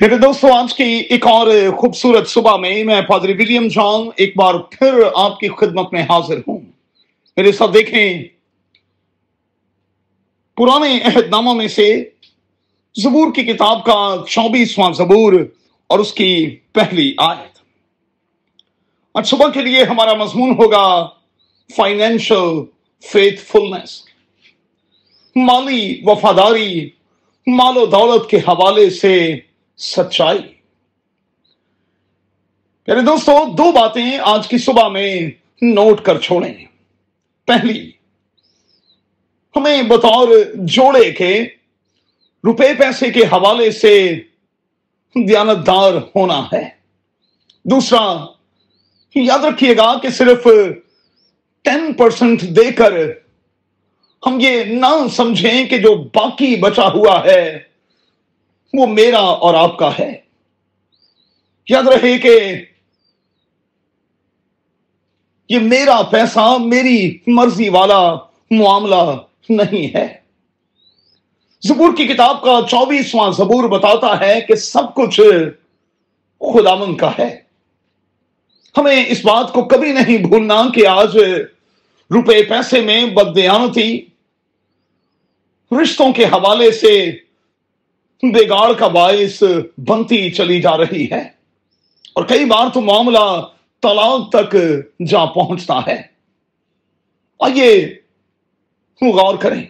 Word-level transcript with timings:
میرے 0.00 0.16
دوستوں 0.16 0.50
آج 0.50 0.74
کی 0.74 0.82
ایک 0.82 1.26
اور 1.26 1.46
خوبصورت 1.78 2.28
صبح 2.28 2.56
میں 2.56 2.84
میں 2.84 3.00
پادری 3.00 3.32
ولیم 3.32 3.68
جان 3.68 4.08
ایک 4.16 4.36
بار 4.36 4.54
پھر 4.54 5.02
آپ 5.14 5.40
کی 5.40 5.48
خدمت 5.48 5.92
میں 5.92 6.02
حاضر 6.02 6.38
ہوں۔ 6.38 6.58
میرے 7.36 7.52
ساتھ 7.52 7.74
دیکھیں، 7.74 8.24
پرانے 10.56 10.98
عہد 11.04 11.28
نامہ 11.30 11.52
میں 11.52 11.68
سے 11.68 12.04
زبور 12.96 13.34
کی 13.34 13.42
کتاب 13.42 13.84
کا 13.84 14.16
چوبیسواں 14.28 14.92
زبور 14.92 15.32
اور 15.86 15.98
اس 15.98 16.12
کی 16.12 16.56
پہلی 16.72 17.14
آیت۔ 17.18 17.58
آج 19.14 19.26
صبح 19.26 19.48
کے 19.48 19.60
لیے 19.60 19.84
ہمارا 19.84 20.14
مضمون 20.14 20.50
ہوگا 20.50 21.08
فائنینشل 21.76 22.62
فیتھ 23.02 23.40
فلنس 23.40 24.02
مالی 25.36 26.00
وفاداری، 26.04 26.90
مال 27.46 27.76
و 27.76 27.86
دولت 27.86 28.30
کے 28.30 28.36
حوالے 28.36 28.90
سے 28.90 29.36
سچائی۔ 29.78 30.54
میرے 32.86 33.00
دوستو، 33.00 33.32
دو 33.58 33.72
باتیں 33.72 34.18
آج 34.22 34.48
کی 34.48 34.58
صبح 34.58 34.88
میں 34.88 35.30
نوٹ 35.62 36.00
کر 36.00 36.20
چھوڑیں۔ 36.20 36.54
پہلی، 37.46 37.90
ہمیں 39.56 39.82
بطور 39.82 40.28
جوڑے 40.54 41.10
کے 41.10 41.46
روپے 42.44 42.74
پیسے 42.78 43.10
کے 43.10 43.20
حوالے 43.20 43.70
سے 43.70 44.20
دیانتدار 45.14 45.92
ہونا 46.16 46.46
ہے۔ 46.52 46.68
دوسرا، 47.64 48.26
یاد 49.14 49.38
رکھیے 49.38 49.76
گا 49.76 49.98
کہ 49.98 50.08
صرف 50.08 50.46
ٹین 51.62 51.92
پرسنٹ 51.92 52.42
دے 52.42 52.72
کر 52.72 52.92
ہم 54.26 54.38
یہ 54.40 54.64
نہ 54.64 55.08
سمجھیں 55.16 55.64
کہ 55.64 55.78
جو 55.78 55.94
باقی 55.94 56.56
بچا 56.56 56.88
ہوا 56.88 57.24
ہے 57.24 57.67
وہ 58.74 58.86
میرا 58.86 59.18
اور 59.18 59.54
آپ 59.54 59.78
کا 59.78 59.90
ہے۔ 59.98 60.20
یاد 61.68 61.82
رہے 61.82 62.18
کہ 62.18 62.64
یہ 65.48 65.58
میرا 65.58 66.02
پیسہ، 66.02 66.56
میری 66.58 67.18
مرضی 67.26 67.68
والا 67.68 68.14
معاملہ 68.50 69.16
نہیں 69.48 69.96
ہے۔ 69.96 70.18
زبور 71.62 71.96
کی 71.96 72.06
کتاب 72.06 72.42
کا 72.42 72.60
چوبیسواں 72.70 73.30
زبور 73.30 73.68
بتاتا 73.68 74.20
ہے 74.20 74.40
کہ 74.40 74.54
سب 74.54 74.94
کچھ 74.94 75.20
خدامن 76.40 76.96
کا 76.96 77.10
ہے۔ 77.18 77.40
ہمیں 78.78 79.04
اس 79.08 79.24
بات 79.24 79.52
کو 79.52 79.64
کبھی 79.64 79.92
نہیں 79.92 80.18
بھولنا 80.18 80.62
کہ 80.74 80.86
آج 80.86 81.16
روپے 82.10 82.42
پیسے 82.42 82.80
میں 82.80 83.04
بدیانتی 83.04 84.04
رشتوں 85.82 86.12
کے 86.12 86.24
حوالے 86.24 86.70
سے 86.70 87.10
بگاڑ 88.22 88.72
کا 88.72 88.88
باعث 88.88 89.42
بنتی 89.78 90.30
چلی 90.30 90.60
جا 90.60 90.76
رہی 90.76 91.10
ہے۔ 91.10 91.20
اور 92.12 92.24
کئی 92.24 92.44
بار 92.44 92.66
تو 92.74 92.80
معاملہ 92.80 93.42
طلاق 93.82 94.30
تک 94.32 94.56
جا 95.08 95.24
پہنچتا 95.24 95.80
ہے۔ 95.86 96.02
آئیے 97.40 97.98
غور 99.02 99.34
کریں۔ 99.34 99.64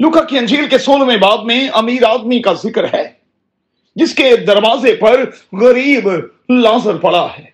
لوکا 0.00 0.22
کی 0.22 0.38
انجیل 0.38 0.68
کے 0.68 0.78
سولہویں 0.78 1.16
باب 1.16 1.44
میں 1.44 1.68
امیر 1.72 2.04
آدمی 2.04 2.38
کا 2.38 2.52
ذکر 2.52 2.94
ہے، 2.94 3.08
جس 3.96 4.14
کے 4.14 4.36
دروازے 4.36 4.94
پر 4.94 5.30
غریب 5.52 6.08
لازر 6.48 6.96
پڑا 6.96 7.28
ہے۔ 7.38 7.44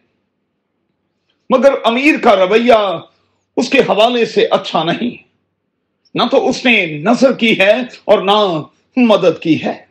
مگر 1.51 1.73
امیر 1.85 2.15
کا 2.23 2.37
رویہ 2.37 2.99
اس 3.57 3.69
کے 3.69 3.79
حوالے 3.79 4.27
سے 4.27 4.47
اچھا 4.51 4.83
نہیں۔ 4.83 5.23
نہ 6.15 6.23
تو 6.31 6.49
اس 6.49 6.65
نے 6.65 6.87
نظر 6.87 7.33
کی 7.33 7.59
ہے 7.59 7.75
اور 8.05 8.23
نہ 8.23 8.63
مدد 8.97 9.43
کی 9.43 9.65
ہے۔ 9.65 9.85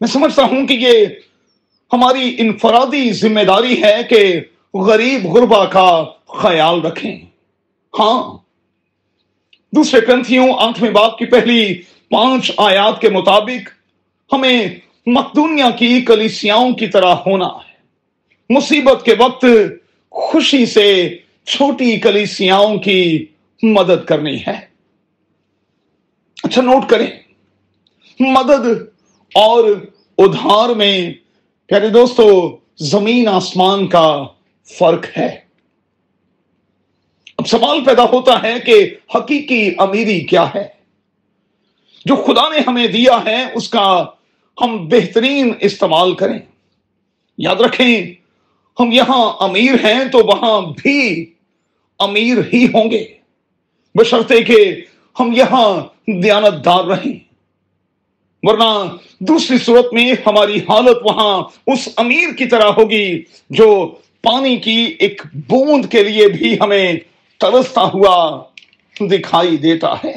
میں 0.00 0.08
سمجھتا 0.08 0.42
ہوں 0.42 0.66
کہ 0.66 0.74
یہ 0.74 1.06
ہماری 1.92 2.34
انفرادی 2.38 3.12
ذمہ 3.12 3.40
داری 3.40 3.82
ہے 3.82 3.96
کہ 4.08 4.40
غریب 4.74 5.26
غربا 5.26 5.64
کا 5.64 6.04
خیال 6.28 6.80
رکھیں۔ 6.82 7.20
ہاں۔ 7.98 8.38
دوسرے 9.72 10.00
گرنتھیوں 10.08 10.48
آٹھویں 10.58 10.90
باپ 10.90 11.18
کی 11.18 11.24
پہلی 11.24 11.82
پانچ 12.10 12.52
آیات 12.56 13.00
کے 13.00 13.10
مطابق 13.10 13.68
ہمیں 14.32 14.66
مقدونیا 15.06 15.70
کی 15.70 16.00
کلیسیاؤں 16.00 16.72
کی 16.72 16.86
طرح 16.86 17.14
ہونا 17.14 17.46
ہے۔ 17.46 17.72
مصیبت 18.50 19.04
کے 19.04 19.14
وقت 19.18 19.44
خوشی 20.10 20.66
سے 20.66 21.18
چھوٹی 21.44 22.00
کلیسیاؤں 22.00 22.78
کی 22.78 23.26
مدد 23.62 24.06
کرنی 24.06 24.36
ہے۔ 24.46 24.72
اچھا 26.42 26.62
نوٹ 26.62 26.88
کریں۔ 26.88 27.21
مدد 28.20 28.66
اور 29.34 29.64
ادھار 30.18 30.68
میں 30.68 31.12
پیارے 31.66 31.88
دوستو، 31.88 32.56
زمین 32.76 33.28
آسمان 33.28 33.86
کا 33.86 34.24
فرق 34.78 35.18
ہے۔ 35.18 35.40
اب 37.38 37.46
سوال 37.46 37.84
پیدا 37.84 38.04
ہوتا 38.04 38.42
ہے 38.42 38.60
کہ 38.60 38.94
حقیقی 39.14 39.74
امیری 39.78 40.20
کیا 40.20 40.46
ہے؟ 40.54 40.68
جو 42.04 42.16
خدا 42.16 42.48
نے 42.48 42.56
ہمیں 42.66 42.86
دیا 42.86 43.24
ہے، 43.24 43.44
اس 43.54 43.68
کا 43.68 44.04
ہم 44.60 44.88
بہترین 44.88 45.52
استعمال 45.60 46.14
کریں۔ 46.14 46.38
یاد 47.38 47.56
رکھیں، 47.56 48.14
ہم 48.80 48.92
یہاں 48.92 49.32
امیر 49.40 49.74
ہیں 49.84 50.04
تو 50.04 50.18
وہاں 50.18 50.60
بھی 50.60 51.32
امیر 51.98 52.38
ہی 52.52 52.66
ہوں 52.66 52.90
گے۔ 52.90 53.06
بشرطے 53.94 54.42
کہ 54.42 54.74
ہم 55.20 55.32
یہاں 55.32 55.80
دیانت 56.22 56.64
دار 56.64 56.84
رہیں۔ 56.84 57.31
ورنہ 58.42 58.96
دوسری 59.18 59.58
صورت 59.58 59.92
میں 59.92 60.12
ہماری 60.26 60.58
حالت 60.58 60.96
وہاں 61.04 61.42
اس 61.66 61.88
امیر 61.96 62.32
کی 62.32 62.46
طرح 62.46 62.64
ہوگی 62.64 63.22
جو 63.50 63.94
پانی 64.22 64.56
کی 64.56 64.96
ایک 64.98 65.22
بوند 65.34 65.84
کے 65.86 66.04
لیے 66.04 66.28
بھی 66.28 66.56
ہمیں 66.60 66.92
ترستا 67.38 67.82
ہوا 67.82 68.42
دکھائی 69.00 69.56
دیتا 69.56 69.94
ہے۔ 70.04 70.12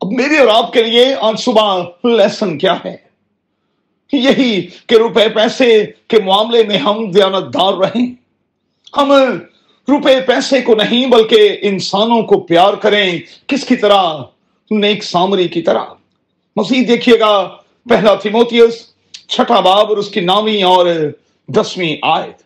اب 0.00 0.12
میرے 0.12 0.38
اور 0.38 0.48
آپ 0.48 0.72
کے 0.72 0.82
لیے 0.82 1.14
آج 1.20 1.40
صبح 1.40 1.84
لیسن 2.04 2.58
کیا 2.58 2.76
ہے؟ 2.84 2.96
یہی 4.12 4.66
کہ 4.86 4.94
روپے 4.94 5.28
پیسے 5.28 5.86
کے 6.08 6.20
معاملے 6.20 6.62
میں 6.64 6.78
ہم 6.78 7.10
دیانت 7.10 7.54
دار 7.54 7.72
رہیں۔ 7.72 8.14
ہم 8.96 9.12
روپے 9.88 10.20
پیسے 10.20 10.60
کو 10.60 10.74
نہیں 10.74 11.06
بلکہ 11.06 11.58
انسانوں 11.60 12.22
کو 12.22 12.40
پیار 12.40 12.74
کریں، 12.74 13.18
کس 13.46 13.64
کی 13.64 13.76
طرح؟ 13.76 14.12
نیک 14.70 15.04
سامری 15.04 15.48
کی 15.48 15.62
طرح۔ 15.62 15.84
مزید 16.58 16.88
دیکھیے 16.88 17.20
گا، 17.20 17.56
پہلا 17.88 18.14
تیموتیس 18.14 18.94
چھٹا 19.28 19.60
باب 19.60 19.88
اور 19.88 19.96
اس 19.96 20.08
کی 20.10 20.20
نامی 20.20 20.62
اور 20.62 20.86
دسویں 21.48 21.96
آیت۔ 22.02 22.42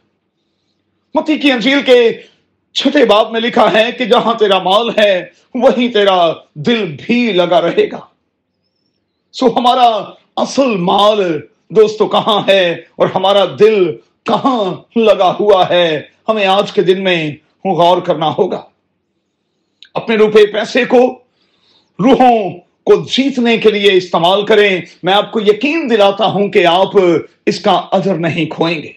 متی 1.14 1.38
کی 1.38 1.52
انجیل 1.52 1.82
کے 1.82 2.12
چھٹے 2.72 3.04
باب 3.04 3.32
میں 3.32 3.40
لکھا 3.40 3.72
ہے 3.72 3.92
کہ 3.92 4.04
جہاں 4.04 4.34
تیرا 4.34 4.58
مال 4.58 4.90
ہے، 4.98 5.24
وہیں 5.54 5.88
تیرا 5.88 6.32
دل 6.54 6.96
بھی 7.06 7.32
لگا 7.32 7.60
رہے 7.60 7.90
گا۔ 7.92 8.00
سو 9.32 9.46
ہمارا 9.46 9.90
اصل 10.36 10.76
مال 10.76 11.40
دوستو 11.68 12.06
کہاں 12.06 12.42
ہے 12.48 12.70
اور 12.96 13.06
ہمارا 13.14 13.44
دل 13.58 13.96
کہاں 14.22 14.74
لگا 14.98 15.34
ہوا 15.40 15.68
ہے، 15.68 16.02
ہمیں 16.28 16.46
آج 16.46 16.72
کے 16.72 16.82
دن 16.82 17.04
میں 17.04 17.30
غور 17.64 17.98
کرنا 17.98 18.30
ہوگا۔ 18.38 18.62
اپنے 19.94 20.16
روپے 20.16 20.46
پیسے 20.46 20.84
کو، 20.84 21.18
روحوں 21.98 22.50
کو 22.84 22.94
جیتنے 22.94 23.58
کے 23.58 23.70
لیے 23.70 23.92
استعمال 23.92 24.46
کریں، 24.46 24.80
میں 25.02 25.12
آپ 25.12 25.32
کو 25.32 25.40
یقین 25.40 25.90
دلاتا 25.90 26.26
ہوں 26.26 26.48
کہ 26.48 26.66
آپ 26.66 26.96
اس 27.46 27.60
کا 27.60 27.72
اجر 27.72 28.14
نہیں 28.14 28.46
کھوئیں 28.46 28.82
گے۔ 28.82 28.92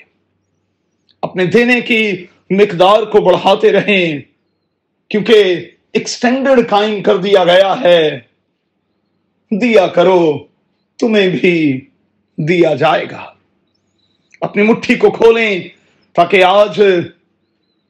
اپنے 1.21 1.45
دینے 1.45 1.81
کی 1.81 2.25
مقدار 2.49 3.03
کو 3.03 3.21
بڑھاتے 3.21 3.71
رہیں، 3.71 4.19
کیونکہ 5.09 5.55
ایک 5.93 6.09
سٹینڈرڈ 6.09 6.69
قائم 6.69 7.03
کر 7.03 7.17
دیا 7.17 7.43
گیا 7.43 7.75
ہے۔ 7.81 8.19
دیا 9.51 9.87
کرو، 9.87 10.37
تمہیں 10.99 11.27
بھی 11.27 11.79
دیا 12.37 12.73
جائے 12.73 13.05
گا۔ 13.11 13.33
اپنی 14.41 14.63
مٹھی 14.63 14.95
کو 14.95 15.11
کھولیں 15.11 15.59
تاکہ 16.13 16.43
آج 16.43 16.81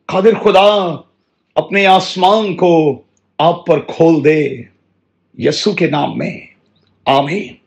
قادر 0.06 0.34
خدا 0.44 0.96
اپنے 1.56 1.86
آسمان 1.86 2.56
کو 2.56 3.02
آپ 3.38 3.66
پر 3.66 3.80
کھول 3.80 4.24
دے۔ 4.24 4.75
یسو 5.38 5.74
کے 5.74 5.90
نام 5.90 6.18
میں 6.18 6.40
آمین۔ 7.06 7.65